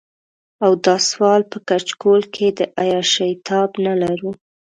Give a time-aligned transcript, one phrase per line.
[0.63, 4.31] او د سوال په کچکول کې د عياشۍ تاب نه لرو.